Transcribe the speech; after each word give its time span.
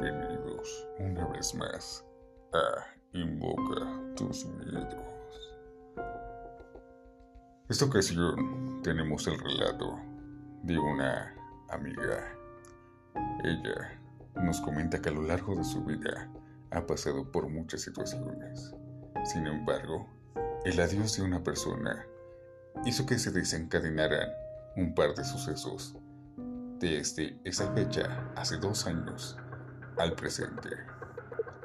bienvenidos 0.00 0.86
una 0.98 1.26
vez 1.28 1.54
más 1.54 2.04
a 2.52 2.86
Invoca 3.12 4.14
tus 4.14 4.44
miedos. 4.44 5.56
Esta 7.68 7.84
ocasión 7.84 8.80
tenemos 8.82 9.26
el 9.26 9.38
relato 9.40 9.98
de 10.62 10.78
una 10.78 11.34
amiga. 11.70 12.32
Ella 13.42 14.00
nos 14.36 14.60
comenta 14.60 15.00
que 15.00 15.08
a 15.08 15.12
lo 15.12 15.22
largo 15.22 15.56
de 15.56 15.64
su 15.64 15.84
vida 15.84 16.30
ha 16.70 16.86
pasado 16.86 17.30
por 17.32 17.48
muchas 17.48 17.80
situaciones. 17.80 18.74
Sin 19.24 19.46
embargo, 19.46 20.08
el 20.64 20.78
adiós 20.80 21.16
de 21.16 21.22
una 21.24 21.42
persona 21.42 22.06
hizo 22.84 23.04
que 23.04 23.18
se 23.18 23.32
desencadenaran 23.32 24.28
un 24.76 24.94
par 24.94 25.14
de 25.14 25.24
sucesos 25.24 25.96
desde 26.78 27.40
esa 27.42 27.72
fecha, 27.72 28.30
hace 28.36 28.58
dos 28.58 28.86
años, 28.86 29.36
al 29.98 30.12
presente, 30.12 30.70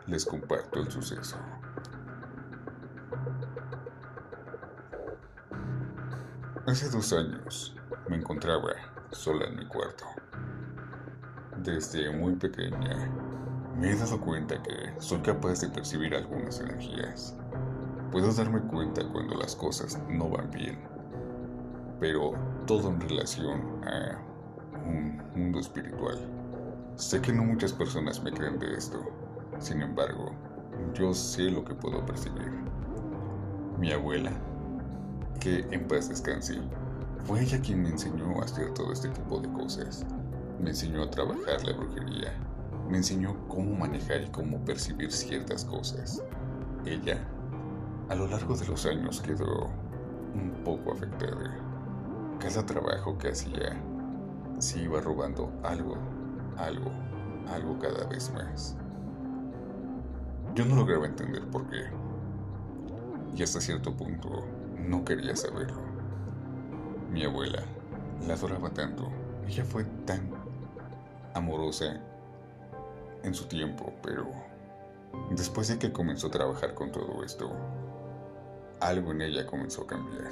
les 0.08 0.26
comparto 0.26 0.80
el 0.80 0.92
suceso. 0.92 1.38
Hace 6.66 6.90
dos 6.90 7.14
años 7.14 7.76
me 8.10 8.18
encontraba 8.18 8.72
sola 9.12 9.46
en 9.46 9.58
mi 9.58 9.66
cuarto. 9.68 10.06
Desde 11.58 12.10
muy 12.12 12.36
pequeña 12.36 13.12
me 13.78 13.92
he 13.92 13.96
dado 13.96 14.20
cuenta 14.20 14.62
que 14.64 14.94
soy 15.00 15.22
capaz 15.22 15.62
de 15.62 15.70
percibir 15.70 16.16
algunas 16.16 16.60
energías. 16.60 17.38
Puedo 18.12 18.34
darme 18.34 18.62
cuenta 18.62 19.08
cuando 19.12 19.36
las 19.36 19.56
cosas 19.56 20.00
no 20.10 20.30
van 20.30 20.50
bien, 20.50 20.80
pero 22.00 22.34
todo 22.66 22.90
en 22.90 23.02
relación 23.02 23.84
a 23.86 24.18
un 24.86 25.22
mundo 25.36 25.60
espiritual. 25.60 26.43
Sé 26.96 27.20
que 27.22 27.34
no 27.34 27.44
muchas 27.44 27.74
personas 27.74 28.22
me 28.22 28.32
creen 28.32 28.60
de 28.60 28.76
esto, 28.76 29.04
sin 29.60 29.82
embargo, 29.82 30.32
yo 30.94 31.12
sé 31.12 31.50
lo 31.50 31.66
que 31.66 31.74
puedo 31.74 32.06
percibir. 32.06 32.52
Mi 33.80 33.92
abuela, 33.92 34.32
que 35.40 35.66
en 35.72 35.88
paz 35.88 36.10
descanse, 36.10 36.62
fue 37.26 37.42
ella 37.42 37.60
quien 37.60 37.82
me 37.82 37.90
enseñó 37.90 38.40
a 38.40 38.46
hacer 38.46 38.72
todo 38.76 38.94
este 38.94 39.10
tipo 39.10 39.40
de 39.40 39.52
cosas. 39.54 40.06
Me 40.62 40.70
enseñó 40.70 41.02
a 41.02 41.10
trabajar 41.10 41.66
la 41.66 41.74
brujería, 41.74 42.32
me 42.88 42.98
enseñó 42.98 43.36
cómo 43.48 43.74
manejar 43.76 44.22
y 44.22 44.28
cómo 44.28 44.64
percibir 44.64 45.12
ciertas 45.12 45.66
cosas. 45.66 46.22
Ella, 46.86 47.18
a 48.10 48.16
lo 48.16 48.28
largo 48.28 48.56
de 48.56 48.68
los 48.68 48.86
años, 48.86 49.20
quedó 49.20 49.68
un 50.36 50.52
poco 50.64 50.94
afectada. 50.94 51.58
Cada 52.40 52.64
trabajo 52.64 53.18
que 53.18 53.30
hacía 53.30 53.82
se 54.60 54.84
iba 54.84 55.02
robando 55.02 55.52
algo, 55.64 55.98
algo, 56.58 56.92
algo 57.48 57.80
cada 57.80 58.06
vez 58.08 58.32
más. 58.34 58.76
Yo 60.56 60.66
no 60.66 60.76
lograba 60.76 61.06
entender 61.06 61.46
por 61.48 61.68
qué. 61.70 61.84
Y 63.36 63.42
hasta 63.42 63.60
cierto 63.60 63.96
punto 63.96 64.46
no 64.78 65.04
quería 65.04 65.36
saberlo. 65.36 65.82
Mi 67.12 67.24
abuela 67.24 67.64
la 68.28 68.36
adoraba 68.36 68.70
tanto. 68.70 69.10
Ella 69.48 69.66
fue 69.66 69.84
tan 70.06 70.30
amorosa 71.34 72.00
en 73.24 73.34
su 73.34 73.46
tiempo, 73.46 73.94
pero 74.04 74.28
después 75.32 75.68
de 75.68 75.80
que 75.80 75.92
comenzó 75.92 76.28
a 76.28 76.32
trabajar 76.32 76.74
con 76.76 76.92
todo 76.92 77.24
esto, 77.24 77.52
algo 78.80 79.12
en 79.12 79.22
ella 79.22 79.46
comenzó 79.46 79.84
a 79.84 79.88
cambiar. 79.88 80.32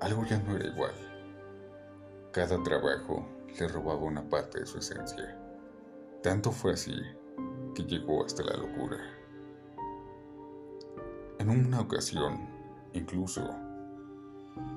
Algo 0.00 0.24
ya 0.24 0.38
no 0.38 0.54
era 0.54 0.66
igual. 0.66 0.92
Cada 2.30 2.62
trabajo 2.62 3.26
le 3.58 3.68
robaba 3.68 4.02
una 4.02 4.28
parte 4.28 4.60
de 4.60 4.66
su 4.66 4.78
esencia. 4.78 5.36
Tanto 6.22 6.50
fue 6.52 6.72
así 6.72 6.94
que 7.74 7.84
llegó 7.84 8.24
hasta 8.24 8.42
la 8.42 8.56
locura. 8.56 8.98
En 11.38 11.50
una 11.50 11.80
ocasión, 11.80 12.48
incluso, 12.92 13.48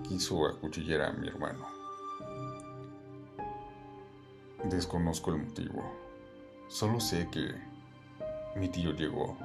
quiso 0.08 0.46
acuchillar 0.46 1.02
a 1.02 1.14
mi 1.14 1.28
hermano. 1.28 1.66
Desconozco 4.66 5.32
el 5.32 5.44
motivo. 5.44 5.82
Solo 6.68 7.00
sé 7.00 7.28
que 7.32 7.56
mi 8.60 8.70
tío 8.70 8.92
llegó 8.92 9.38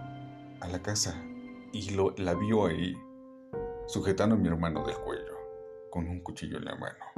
a 0.60 0.68
la 0.68 0.82
casa 0.82 1.14
y 1.72 1.90
lo, 1.90 2.14
la 2.18 2.34
vio 2.34 2.66
ahí, 2.66 2.96
sujetando 3.86 4.34
a 4.34 4.38
mi 4.38 4.48
hermano 4.48 4.84
del 4.84 4.96
cuello, 4.96 5.36
con 5.90 6.06
un 6.08 6.20
cuchillo 6.20 6.58
en 6.58 6.64
la 6.66 6.76
mano. 6.76 7.15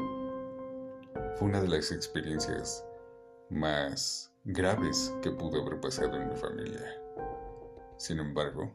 Fue 1.36 1.48
una 1.48 1.60
de 1.60 1.68
las 1.68 1.92
experiencias 1.92 2.84
más 3.50 4.32
graves 4.44 5.14
que 5.22 5.30
pudo 5.30 5.62
haber 5.62 5.80
pasado 5.80 6.16
en 6.16 6.28
mi 6.28 6.36
familia. 6.36 6.82
Sin 7.96 8.18
embargo, 8.18 8.72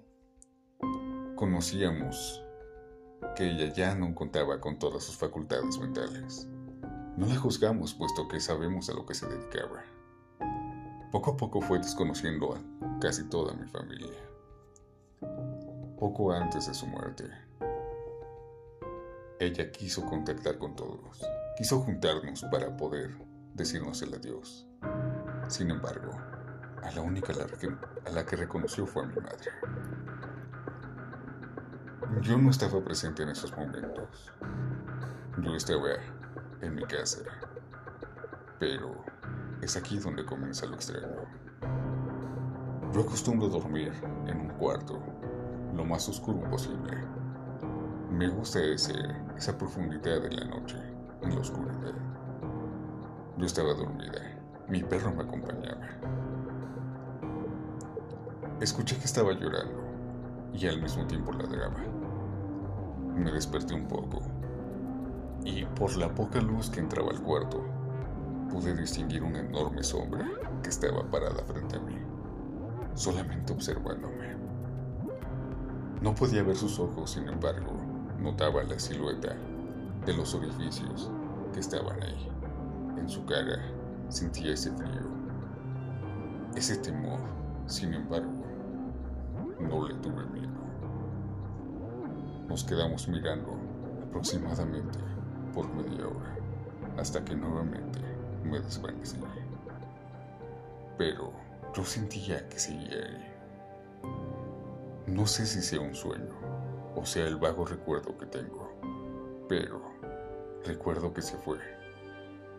conocíamos 1.35 2.44
que 3.35 3.49
ella 3.49 3.73
ya 3.73 3.95
no 3.95 4.13
contaba 4.16 4.59
con 4.59 4.79
todas 4.79 5.03
sus 5.03 5.17
facultades 5.17 5.77
mentales. 5.77 6.47
No 7.17 7.27
la 7.27 7.35
juzgamos 7.35 7.94
puesto 7.94 8.27
que 8.27 8.39
sabemos 8.39 8.89
a 8.89 8.94
lo 8.94 9.05
que 9.05 9.13
se 9.13 9.27
dedicaba. 9.27 9.83
Poco 11.11 11.31
a 11.31 11.38
poco 11.38 11.61
fue 11.61 11.77
desconociendo 11.79 12.55
a 12.55 13.00
casi 13.00 13.29
toda 13.29 13.53
mi 13.53 13.67
familia. 13.67 14.19
Poco 16.00 16.31
antes 16.31 16.67
de 16.67 16.73
su 16.73 16.88
muerte, 16.88 17.25
ella 19.39 19.71
quiso 19.71 20.05
contactar 20.05 20.57
con 20.57 20.75
todos 20.75 21.21
quiso 21.56 21.81
juntarnos 21.81 22.44
para 22.46 22.75
poder 22.75 23.16
decirnos 23.53 24.02
el 24.02 24.14
adiós. 24.16 24.68
Sin 25.47 25.69
embargo, 25.69 26.12
a 26.81 26.91
la 26.91 27.02
única 27.02 27.31
a 27.34 28.09
la 28.09 28.25
que 28.25 28.36
reconoció 28.36 28.88
fue 28.88 29.03
a 29.03 29.06
mi 29.06 29.16
madre. 29.16 29.52
Yo 32.22 32.38
no 32.38 32.50
estaba 32.50 32.84
presente 32.84 33.24
en 33.24 33.30
esos 33.30 33.56
momentos. 33.56 34.31
Yo 35.38 35.56
estaba 35.56 35.90
en 36.62 36.75
mi 36.75 36.84
casa. 36.84 37.22
Pero 38.59 39.03
es 39.62 39.78
aquí 39.78 40.00
donde 40.00 40.25
comienza 40.25 40.66
lo 40.66 40.75
extraño. 40.75 41.25
Yo 42.94 43.02
acostumbro 43.02 43.47
dormir 43.47 43.94
en 44.28 44.42
un 44.42 44.50
cuarto 44.58 45.00
lo 45.75 45.86
más 45.86 46.08
oscuro 46.09 46.50
posible. 46.50 46.97
Me 48.12 48.28
gusta 48.30 48.59
ese, 48.59 48.94
esa 49.36 49.58
profundidad 49.58 50.22
de 50.22 50.31
la 50.31 50.46
noche 50.46 50.93
en 51.23 51.35
la 51.35 51.41
oscuridad. 51.41 51.94
Yo 53.38 53.45
estaba 53.45 53.73
dormida. 53.73 54.22
Mi 54.67 54.84
perro 54.84 55.11
me 55.13 55.23
acompañaba. 55.23 55.88
Escuché 58.59 58.97
que 58.97 59.06
estaba 59.06 59.33
llorando 59.33 59.83
y 60.53 60.67
al 60.67 60.81
mismo 60.81 61.06
tiempo 61.07 61.31
ladraba. 61.31 61.83
Me 63.16 63.31
desperté 63.31 63.73
un 63.73 63.88
poco 63.88 64.22
y 65.44 65.66
por 65.66 65.95
la 65.97 66.13
poca 66.13 66.39
luz 66.39 66.69
que 66.69 66.79
entraba 66.79 67.12
al 67.12 67.22
cuarto 67.22 67.63
pude 68.50 68.75
distinguir 68.75 69.23
una 69.23 69.39
enorme 69.39 69.83
sombra 69.83 70.25
que 70.62 70.69
estaba 70.69 71.03
parada 71.09 71.44
frente 71.44 71.75
a 71.75 71.79
mí, 71.79 71.97
solamente 72.94 73.51
observándome. 73.51 74.38
No 76.01 76.13
podía 76.16 76.44
ver 76.44 76.56
sus 76.56 76.79
ojos, 76.79 77.12
sin 77.12 77.28
embargo, 77.28 77.73
notaba 78.19 78.63
la 78.63 78.79
silueta 78.79 79.35
de 80.06 80.14
los 80.14 80.34
orificios 80.36 81.12
que 81.53 81.59
estaban 81.59 82.02
ahí. 82.02 82.30
En 82.97 83.09
su 83.09 83.25
cara 83.25 83.59
sentía 84.09 84.53
ese 84.53 84.72
frío, 84.72 85.02
ese 86.56 86.78
temor. 86.78 87.19
Sin 87.66 87.94
embargo, 87.94 88.44
no 89.59 89.88
le 89.88 89.96
tuve 89.96 90.25
miedo. 90.25 90.52
Nos 92.48 92.63
quedamos 92.63 93.07
mirando 93.07 93.57
aproximadamente 94.07 95.00
por 95.54 95.68
media 95.74 96.07
hora 96.07 96.38
hasta 96.98 97.24
que 97.24 97.36
nuevamente 97.36 98.00
me 98.44 98.60
desvanecí. 98.60 99.18
Pero 100.98 101.31
yo 101.74 101.83
sentía 101.83 102.48
que 102.50 102.60
seguía 102.60 102.98
ahí. 102.98 103.30
No 105.07 105.25
sé 105.25 105.45
si 105.45 105.62
sea 105.62 105.80
un 105.80 105.95
sueño 105.95 106.44
o 106.95 107.06
sea 107.06 107.25
el 107.27 107.38
vago 107.38 107.66
recuerdo 107.66 108.18
que 108.18 108.25
tengo, 108.27 108.72
pero 109.50 109.81
Recuerdo 110.65 111.13
que 111.13 111.21
se 111.21 111.38
fue. 111.38 111.60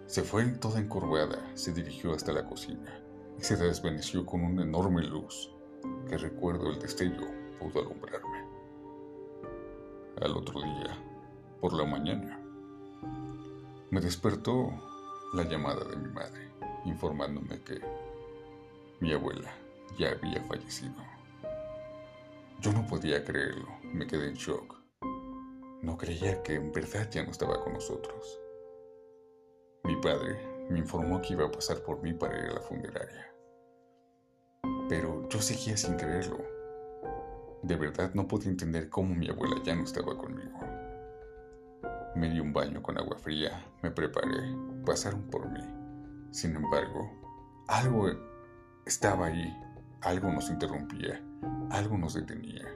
Se 0.07 0.23
fue 0.23 0.45
toda 0.45 0.79
encorvada, 0.79 1.39
se 1.55 1.73
dirigió 1.73 2.13
hasta 2.13 2.33
la 2.33 2.45
cocina 2.45 3.01
y 3.39 3.43
se 3.43 3.57
desvaneció 3.57 4.27
con 4.27 4.45
una 4.45 4.63
enorme 4.63 5.03
luz 5.03 5.51
que 6.09 6.19
recuerdo 6.19 6.71
el 6.71 6.79
destello 6.79 7.27
pudo 7.59 7.81
alumbrarme. 7.81 8.45
Al 10.21 10.37
otro 10.37 10.61
día, 10.61 10.99
por 11.61 11.73
la 11.73 11.85
mañana, 11.87 12.39
me 13.91 14.01
despertó 14.01 14.71
la 15.33 15.45
llamada 15.45 15.85
de 15.85 15.97
mi 15.97 16.09
madre 16.09 16.51
informándome 16.85 17.61
que 17.63 17.81
mi 19.01 19.13
abuela 19.13 19.51
ya 19.99 20.11
había 20.11 20.43
fallecido. 20.43 20.95
Yo 22.61 22.73
no 22.73 22.87
podía 22.87 23.25
creerlo, 23.25 23.69
me 23.83 24.07
quedé 24.07 24.29
en 24.29 24.35
shock. 24.35 24.84
No 25.85 25.99
creía 25.99 26.43
que 26.43 26.55
en 26.55 26.73
verdad 26.73 27.11
ya 27.11 27.23
no 27.23 27.31
estaba 27.31 27.63
con 27.63 27.75
nosotros. 27.75 28.41
Mi 29.85 29.95
padre 29.97 30.39
me 30.71 30.79
informó 30.79 31.21
que 31.21 31.35
iba 31.35 31.45
a 31.45 31.51
pasar 31.51 31.83
por 31.83 32.01
mí 32.01 32.15
para 32.15 32.39
ir 32.39 32.47
a 32.47 32.55
la 32.55 32.61
funeraria. 32.63 33.31
Pero 34.89 35.29
yo 35.29 35.43
seguía 35.43 35.77
sin 35.77 35.97
creerlo. 35.97 36.39
De 37.63 37.77
verdad 37.77 38.15
no 38.15 38.27
podía 38.27 38.49
entender 38.49 38.89
cómo 38.89 39.15
mi 39.15 39.29
abuela 39.29 39.57
ya 39.63 39.75
no 39.75 39.85
estaba 39.85 40.17
conmigo. 40.17 40.59
Me 42.17 42.31
di 42.31 42.41
un 42.41 42.55
baño 42.55 42.83
con 42.83 42.97
agua 42.97 43.19
fría, 43.19 43.63
me 43.83 43.91
preparé, 43.91 44.57
pasaron 44.87 45.25
por 45.25 45.51
mí. 45.51 45.61
Sin 46.31 46.57
embargo, 46.57 47.11
algo 47.69 48.07
estaba 48.87 49.27
ahí, 49.27 49.55
algo 50.01 50.33
nos 50.33 50.49
interrumpía, 50.49 51.23
algo 51.69 51.99
nos 51.99 52.15
detenía, 52.15 52.75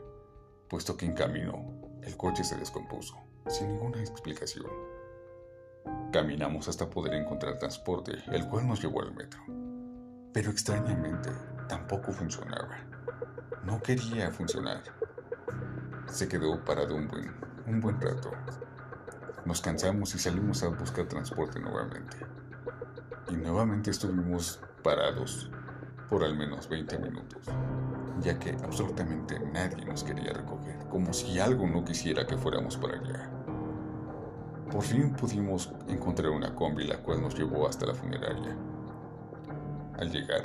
puesto 0.69 0.95
que 0.99 1.07
en 1.07 1.15
camino 1.15 1.78
el 2.09 2.17
coche 2.17 2.43
se 2.43 2.57
descompuso, 2.57 3.19
sin 3.49 3.69
ninguna 3.69 4.01
explicación. 4.01 4.67
Caminamos 6.11 6.67
hasta 6.67 6.89
poder 6.89 7.13
encontrar 7.13 7.59
transporte, 7.59 8.13
el 8.33 8.49
cual 8.49 8.67
nos 8.67 8.81
llevó 8.81 9.03
al 9.03 9.15
metro. 9.15 9.41
Pero 10.33 10.51
extrañamente, 10.51 11.29
tampoco 11.69 12.11
funcionaba. 12.13 12.79
No 13.63 13.83
quería 13.83 14.31
funcionar. 14.31 14.83
Se 16.07 16.27
quedó 16.29 16.65
parado 16.65 16.97
un 16.97 17.09
buen, 17.09 17.31
un 17.67 17.81
buen 17.81 18.01
rato. 18.01 18.31
Nos 19.45 19.61
cansamos 19.61 20.15
y 20.15 20.19
salimos 20.19 20.63
a 20.63 20.69
buscar 20.69 21.07
transporte 21.09 21.61
nuevamente. 21.61 22.17
Y 23.29 23.37
nuevamente 23.37 23.91
estuvimos 23.91 24.61
parados 24.83 25.51
por 26.09 26.25
al 26.25 26.39
menos 26.39 26.71
20 26.71 26.99
minutos, 27.01 27.45
ya 28.21 28.39
que 28.39 28.57
absolutamente 28.63 29.39
nadie 29.53 29.85
nos 29.85 30.05
quería 30.05 30.33
recoger, 30.33 30.79
como 30.91 31.13
si 31.13 31.39
algo 31.39 31.67
no 31.67 31.85
quisiera 31.85 32.27
que 32.27 32.37
fuéramos 32.37 32.77
para 32.77 32.99
allá. 32.99 33.31
Por 34.71 34.83
fin 34.83 35.13
pudimos 35.13 35.73
encontrar 35.89 36.31
una 36.31 36.55
combi 36.55 36.87
la 36.87 36.99
cual 36.99 37.23
nos 37.23 37.35
llevó 37.35 37.67
hasta 37.67 37.87
la 37.87 37.95
funeraria. 37.95 38.55
Al 39.99 40.11
llegar, 40.11 40.43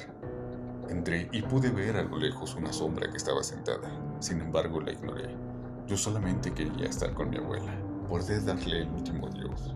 entré 0.90 1.28
y 1.32 1.42
pude 1.42 1.70
ver 1.70 1.98
a 1.98 2.04
lo 2.04 2.18
lejos 2.18 2.56
una 2.56 2.72
sombra 2.72 3.10
que 3.10 3.18
estaba 3.18 3.44
sentada. 3.44 3.90
Sin 4.20 4.40
embargo, 4.40 4.80
la 4.80 4.94
ignoré. 4.94 5.36
Yo 5.88 5.98
solamente 5.98 6.54
quería 6.54 6.88
estar 6.88 7.14
con 7.14 7.30
mi 7.30 7.38
abuela, 7.38 7.74
poder 8.08 8.46
darle 8.46 8.84
el 8.84 8.90
último 8.90 9.28
adiós. 9.28 9.76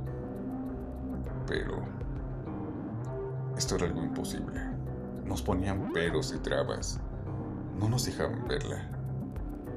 Pero 1.45 1.83
esto 3.57 3.75
era 3.75 3.87
algo 3.87 4.03
imposible. 4.03 4.61
Nos 5.25 5.41
ponían 5.41 5.91
peros 5.91 6.33
y 6.33 6.39
trabas. 6.39 7.01
No 7.79 7.89
nos 7.89 8.05
dejaban 8.05 8.47
verla. 8.47 8.89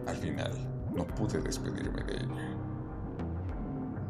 Al 0.07 0.17
final, 0.17 0.53
no 0.95 1.07
pude 1.07 1.41
despedirme 1.41 2.03
de 2.03 2.17
ella. 2.17 2.57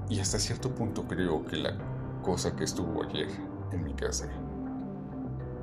Y 0.08 0.20
hasta 0.20 0.38
cierto 0.38 0.74
punto 0.74 1.04
creo 1.06 1.44
que 1.44 1.56
la 1.56 1.74
cosa 2.22 2.54
que 2.54 2.64
estuvo 2.64 3.02
ayer 3.02 3.28
en 3.72 3.84
mi 3.84 3.94
casa, 3.94 4.28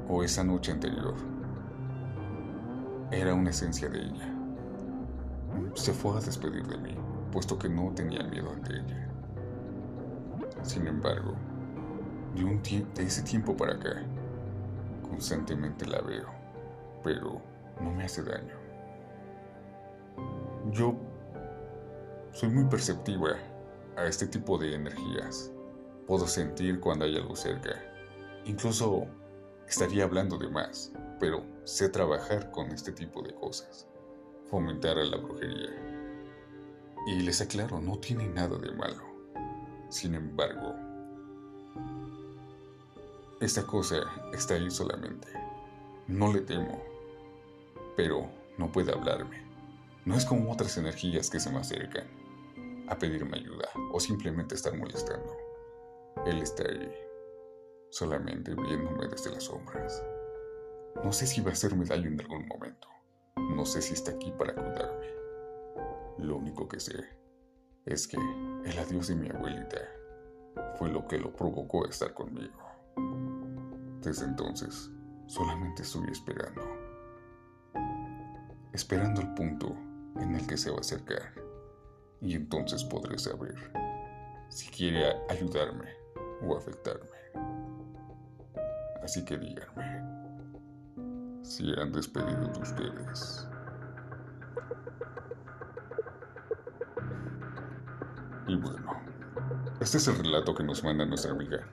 o 0.10 0.24
esa 0.24 0.44
noche 0.44 0.72
anterior, 0.72 1.16
era 3.12 3.34
una 3.34 3.50
esencia 3.50 3.90
de 3.90 4.00
ella. 4.00 4.34
Se 5.76 5.94
fue 5.94 6.18
a 6.18 6.22
despedir 6.22 6.66
de 6.68 6.78
mí, 6.78 6.96
puesto 7.32 7.58
que 7.58 7.70
no 7.70 7.92
tenía 7.94 8.24
miedo 8.24 8.52
ante 8.52 8.74
ella. 8.80 9.08
Sin 10.64 10.88
embargo, 10.88 11.34
de, 12.36 12.44
un 12.44 12.62
de 12.62 13.04
ese 13.04 13.22
tiempo 13.22 13.56
para 13.56 13.74
acá, 13.74 14.04
constantemente 15.10 15.86
la 15.86 16.02
veo, 16.02 16.28
pero 17.04 17.42
no 17.82 17.92
me 17.92 18.04
hace 18.04 18.24
daño. 18.24 18.56
Yo 20.72 20.96
soy 22.32 22.50
muy 22.50 22.66
perceptiva 22.66 23.38
a 23.96 24.06
este 24.06 24.28
tipo 24.28 24.58
de 24.58 24.76
energías. 24.76 25.52
Puedo 26.06 26.28
sentir 26.28 26.80
cuando 26.80 27.06
hay 27.06 27.16
algo 27.18 27.36
cerca. 27.36 27.72
Incluso 28.46 29.08
estaría 29.68 30.04
hablando 30.04 30.38
de 30.38 30.50
más, 30.50 30.92
pero 31.20 31.44
sé 31.64 31.90
trabajar 31.90 32.52
con 32.52 32.72
este 32.72 32.92
tipo 32.92 33.22
de 33.22 33.34
cosas. 33.34 33.88
Fomentar 34.50 34.98
a 34.98 35.04
la 35.04 35.18
brujería. 35.18 35.70
Y 37.08 37.22
les 37.22 37.42
aclaro, 37.42 37.80
no 37.80 37.98
tiene 38.00 38.28
nada 38.28 38.58
de 38.58 38.72
malo. 38.72 39.04
Sin 39.90 40.16
embargo, 40.16 40.76
esta 43.40 43.64
cosa 43.66 43.98
está 44.34 44.56
ahí 44.56 44.70
solamente. 44.70 45.28
No 46.08 46.32
le 46.32 46.42
temo, 46.42 46.82
pero 47.98 48.30
no 48.58 48.72
puede 48.72 48.94
hablarme. 48.94 49.44
No 50.06 50.16
es 50.16 50.24
como 50.24 50.50
otras 50.52 50.78
energías 50.78 51.30
que 51.30 51.40
se 51.40 51.50
me 51.50 51.58
acercan 51.58 52.08
a 52.88 52.98
pedirme 52.98 53.40
ayuda 53.40 53.68
o 53.92 54.00
simplemente 54.00 54.56
estar 54.56 54.78
molestando. 54.78 55.36
Él 56.26 56.38
está 56.38 56.64
ahí, 56.64 56.90
solamente 57.90 58.56
viéndome 58.56 59.08
desde 59.08 59.32
las 59.32 59.44
sombras. 59.44 60.02
No 61.04 61.12
sé 61.12 61.28
si 61.28 61.42
va 61.42 61.50
a 61.50 61.54
hacerme 61.54 61.86
daño 61.86 62.08
en 62.08 62.22
algún 62.22 62.48
momento. 62.48 62.88
No 63.36 63.66
sé 63.66 63.82
si 63.82 63.94
está 63.94 64.12
aquí 64.12 64.32
para 64.38 64.54
cuidarme. 64.54 65.08
Lo 66.20 66.38
único 66.38 66.68
que 66.68 66.80
sé 66.80 67.04
es 67.86 68.08
que 68.08 68.18
el 68.18 68.80
adiós 68.80 69.08
de 69.08 69.16
mi 69.16 69.30
abuelita 69.30 69.82
fue 70.78 70.90
lo 70.90 71.08
que 71.08 71.18
lo 71.18 71.36
provocó 71.36 71.86
a 71.86 71.90
estar 71.90 72.14
conmigo. 72.14 72.58
Desde 74.02 74.26
entonces, 74.26 74.90
solamente 75.28 75.82
estoy 75.82 76.08
esperando. 76.12 76.77
Esperando 78.78 79.22
el 79.22 79.34
punto 79.34 79.76
en 80.18 80.36
el 80.36 80.46
que 80.46 80.56
se 80.56 80.70
va 80.70 80.78
a 80.78 80.82
acercar 80.82 81.34
y 82.22 82.36
entonces 82.36 82.84
podré 82.84 83.18
saber 83.18 83.56
si 84.50 84.70
quiere 84.70 85.16
ayudarme 85.32 85.88
o 86.44 86.56
afectarme. 86.56 87.10
Así 89.04 89.26
que 89.26 89.36
díganme 89.36 90.04
si 91.42 91.74
han 91.74 91.92
despedido 91.92 92.50
de 92.50 92.60
ustedes. 92.60 93.48
Y 98.48 98.56
bueno, 98.58 99.02
este 99.82 99.98
es 99.98 100.08
el 100.08 100.20
relato 100.20 100.54
que 100.54 100.64
nos 100.64 100.84
manda 100.84 101.04
nuestra 101.04 101.32
amiga. 101.32 101.68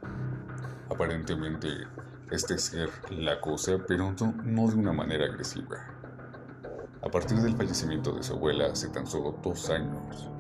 Aparentemente, 0.89 1.69
este 2.31 2.57
ser 2.57 2.89
la 3.11 3.43
cosa, 3.43 3.77
pero 3.87 4.11
no, 4.11 4.35
no 4.43 4.69
de 4.69 4.75
una 4.75 4.95
manera 4.95 5.27
agresiva. 5.27 5.94
A 7.05 7.11
partir 7.11 7.39
del 7.43 7.55
fallecimiento 7.55 8.13
de 8.13 8.23
su 8.23 8.33
abuela 8.33 8.69
hace 8.73 8.89
tan 8.89 9.07
solo 9.07 9.37
dos 9.43 9.69
años, 9.69 10.31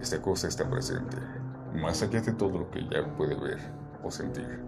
esta 0.00 0.20
cosa 0.20 0.48
está 0.48 0.68
presente, 0.68 1.16
más 1.72 2.02
allá 2.02 2.20
de 2.20 2.32
todo 2.32 2.58
lo 2.58 2.70
que 2.72 2.80
ella 2.80 3.06
puede 3.16 3.36
ver 3.36 3.60
o 4.02 4.10
sentir. 4.10 4.58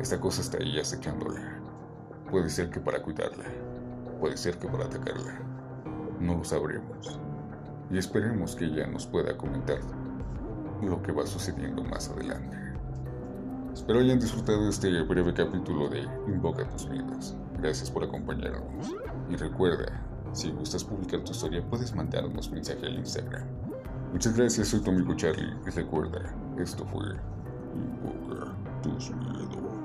Esta 0.00 0.20
cosa 0.20 0.42
está 0.42 0.58
ahí 0.58 0.78
acechándola. 0.78 1.58
Puede 2.30 2.48
ser 2.50 2.70
que 2.70 2.78
para 2.78 3.02
cuidarla, 3.02 3.46
puede 4.20 4.36
ser 4.36 4.56
que 4.58 4.68
para 4.68 4.84
atacarla. 4.84 5.40
No 6.20 6.36
lo 6.36 6.44
sabremos. 6.44 7.18
Y 7.90 7.98
esperemos 7.98 8.54
que 8.54 8.66
ella 8.66 8.86
nos 8.86 9.06
pueda 9.06 9.36
comentar 9.36 9.80
lo 10.82 11.02
que 11.02 11.10
va 11.10 11.26
sucediendo 11.26 11.82
más 11.82 12.08
adelante. 12.10 12.65
Espero 13.86 14.00
hayan 14.00 14.18
disfrutado 14.18 14.68
este 14.68 15.00
breve 15.02 15.32
capítulo 15.32 15.88
de 15.88 16.08
Invoca 16.26 16.68
tus 16.70 16.88
miedos. 16.88 17.36
Gracias 17.60 17.88
por 17.88 18.02
acompañarnos. 18.02 18.92
Y 19.30 19.36
recuerda, 19.36 20.04
si 20.32 20.50
gustas 20.50 20.82
publicar 20.82 21.22
tu 21.22 21.30
historia, 21.30 21.64
puedes 21.70 21.94
mandarnos 21.94 22.50
mensaje 22.50 22.84
al 22.84 22.94
Instagram 22.94 23.46
Muchas 24.12 24.36
gracias, 24.36 24.66
soy 24.66 24.80
tu 24.80 24.90
amigo 24.90 25.14
Charlie 25.14 25.54
y 25.64 25.70
recuerda, 25.70 26.34
esto 26.58 26.84
fue 26.84 27.04
Invoca 27.76 28.56
tus 28.82 29.12
miedos. 29.12 29.75